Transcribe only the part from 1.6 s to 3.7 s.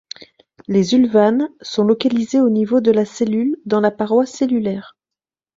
sont localisés au niveau de la cellule